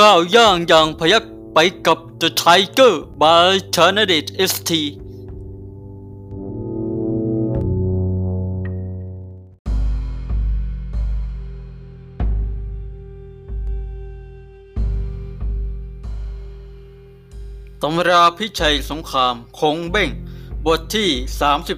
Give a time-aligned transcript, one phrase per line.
[0.00, 4.70] ก้าวย่างอย่างพยักไปกับ The Tiger by c h a n a d i t ST
[17.82, 20.10] ตำราพิชัยสงครามคงเบ้ง
[20.66, 21.10] บทที่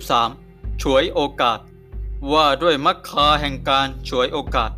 [0.07, 1.59] 33 ฉวยโอกาส
[2.33, 4.71] ว่าด้วยมักคาแห่งการฉวยโอกาส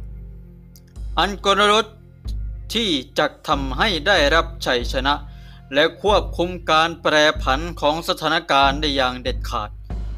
[1.18, 1.86] อันกลรถ
[2.74, 5.14] ที่จะทำให้ได้รับชัยชนะ
[5.74, 9.70] และควบคุมการแปรผันของสถานการณ์ได้อย่างเด็ดขาด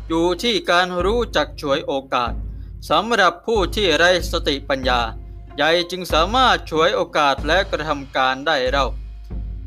[0.09, 2.33] อยู่ที่การรู้จักฉวยโอกาส
[2.91, 5.00] สำหรับผู้ที่ไร้สติปัญญา
[5.56, 8.84] ใหญ่จึงสามารถฉวยโอกาสและกระทำการได้เรา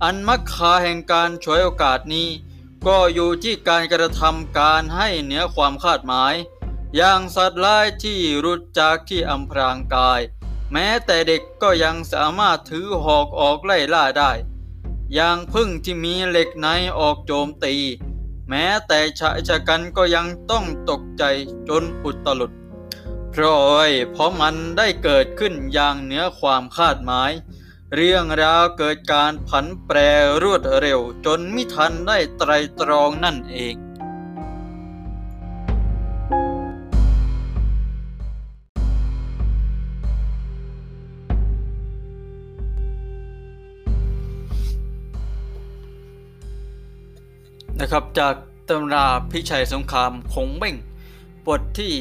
[0.03, 2.29] อันมักคาแห่งการฉวยโอกาสนี้
[2.87, 6.33] ก็อยู่ที่การกระทำการให้เหนือความคาดหมาย
[6.95, 10.21] อย่างสัตว์ร้ายที่รุดจากที่อำพรางกาย
[10.71, 14.31] แม้แต่เด็กก็ยังสามารถถือหอกออกไล่ล่าได้
[15.13, 16.67] อย่างพึ่งที่มีเหล็กใน
[16.99, 17.75] ออกโจมตี
[18.49, 21.23] แม้แต่ชายชะกันก็ยังต้องตกใจ
[21.69, 22.51] จนอุตลุด
[23.31, 27.31] เพราะอ้อยเพราะมันได้เกิดขึ้นอย่างเหนือความคาดหมาย
[27.95, 29.97] เรื่องราวเกิดการผันแปร
[30.43, 33.75] รวดเร็วจนไมิทันได้ไตรตรองนั่นเอง
[47.81, 48.35] นะครับจาก
[48.69, 50.75] ตำราพิชัยสงครามคงเบ้ง
[51.47, 51.91] บทที่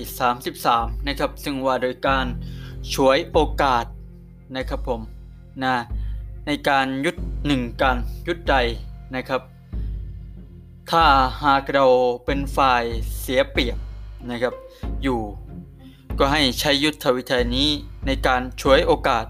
[0.48, 2.26] 33 นะครับ ซึ่งว่าโดยการ
[2.92, 3.84] ฉวยโอกาส
[4.56, 5.00] นะครับผม
[5.64, 5.74] นะ
[6.46, 8.56] ในการยุดหนึ่งการยุดใด
[9.16, 9.42] นะครับ
[10.90, 11.04] ถ้า
[11.44, 11.86] หากเรา
[12.24, 12.84] เป็นฝ่าย
[13.20, 13.78] เสียเปรียบ
[14.30, 14.54] นะครับ
[15.02, 15.20] อยู่
[16.18, 17.68] ก็ให้ใช้ยุทธวิธีนี้
[18.06, 19.24] ในการฉวยโอกาส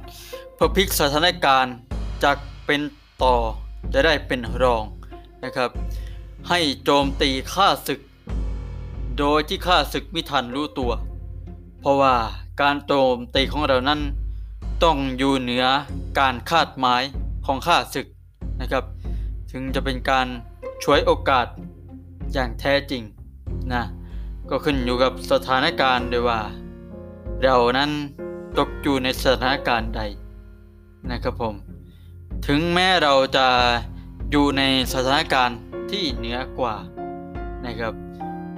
[0.55, 1.75] เพื่อพลิกสถานการณ์
[2.25, 2.81] จากเป็น
[3.23, 3.37] ต่อ
[3.93, 4.85] จะได้เป็นรอง
[5.45, 5.71] นะครับ
[6.49, 8.01] ให้โจมตีข้าศึก
[9.19, 10.93] โดยที่ข้าศึกไม่ทันรู้ตัว
[11.81, 12.17] เพราะว่า
[12.61, 14.01] การโจมตีของเรานั้น
[14.85, 15.67] ต้องอยู่เหนือ
[16.19, 17.03] การคาดหมาย
[17.47, 18.07] ของข้าศึก
[18.61, 18.85] นะครับ
[19.51, 20.27] ถึงจะเป็นการ
[20.83, 21.47] ช่วยโอกาส
[22.33, 23.03] อย่างแท้จริง
[23.73, 23.83] นะ
[24.51, 26.41] ก็ขึ้นอยู่กับสถานการณ์ด้วยว่า
[27.43, 27.91] เรานั้น
[28.59, 30.03] ตกอยู่ในสถานการณ์ใด
[31.11, 31.55] นะครับผม
[32.47, 33.47] ถึงแม้เราจะ
[34.31, 34.63] อยู่ใน
[34.93, 36.75] สถานการณ์ที่เหนือกว่า
[37.65, 37.95] นะครับ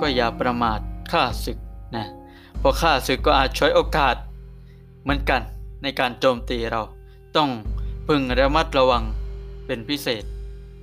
[0.00, 0.80] ก็อย่าประมาท
[1.12, 1.58] ข้าศึก
[1.96, 2.06] นะ
[2.58, 4.16] เพราะข้าศึกก็อาจใช้โอกาส
[5.02, 5.42] เหมือนกัน
[5.82, 6.82] ในการโจมตีเรา
[7.36, 7.50] ต้อง
[8.08, 9.04] พึงระมัดระวัง
[9.66, 10.24] เป็นพิเศษ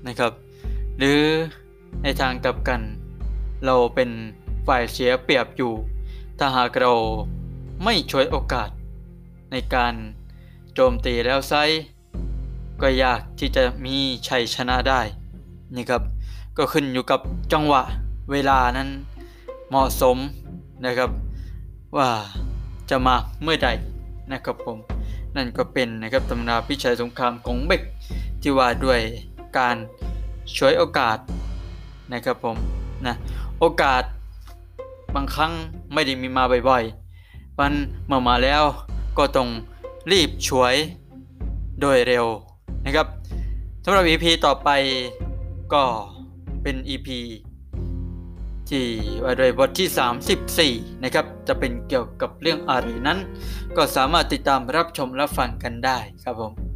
[0.08, 0.32] นะครับ
[0.98, 1.22] หรือ
[2.04, 2.82] ในทางกลับกัน
[3.66, 4.10] เราเป็น
[4.68, 5.74] ฝ่ายเสียเปรียบอยู่
[6.40, 6.94] ถ้าหากเรา
[7.84, 8.70] ไม่ช่วยโอกาส
[9.52, 9.94] ในการ
[10.74, 11.54] โจมตีแล้วไซ
[12.82, 13.96] ก็ยากที่จะมี
[14.28, 15.02] ชัยชนะได้
[15.76, 16.02] นี่ครับ
[16.58, 17.20] ก็ขึ้นอยู่กับ
[17.54, 17.82] จังหวะ
[18.32, 18.90] เวลานั้น
[19.70, 20.18] เหมาะสม
[20.86, 21.10] นะครับ
[21.98, 22.10] ว่า
[22.90, 23.70] จะมาเมื่อใด
[24.32, 24.78] นะครับผม
[25.36, 27.82] นั่นก็เป็นนะครับตำราพิชัยสงครามของเบก
[28.42, 29.00] ที่ว่าด้วย
[29.58, 29.76] การ
[30.58, 31.18] ช่วยโอกาส
[32.14, 32.56] นะครับผม
[33.06, 33.16] นะ
[33.60, 34.04] โอกาส
[35.16, 35.52] บางครั้ง
[35.94, 37.74] ไม่ได้มีมาบ่อยๆมัน
[38.08, 38.64] เมื่อมาแล้ว
[39.18, 39.48] ก็ต้อง
[40.12, 40.76] รีบช่วย
[41.80, 42.26] โดยเร็ว
[42.88, 43.08] นะครับ
[43.86, 44.70] สำหรับ EP ต่อไป
[45.74, 45.84] ก็
[46.64, 47.10] เป็น EP
[48.70, 48.86] ที่
[49.24, 53.20] ว่าด้วยบทที่ 34 นะครับ จะเป็นเกี่ยวกับเรื่องอะไรนั้น
[53.78, 56.67] ก็สามารถติดตามรับชมรับฟังกันได้ครับผม